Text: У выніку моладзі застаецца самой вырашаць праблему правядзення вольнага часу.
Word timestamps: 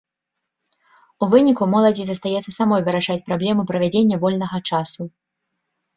У 1.25 1.27
выніку 1.33 1.67
моладзі 1.75 2.03
застаецца 2.09 2.51
самой 2.59 2.81
вырашаць 2.89 3.21
праблему 3.27 3.61
правядзення 3.73 4.15
вольнага 4.25 4.57
часу. 4.71 5.01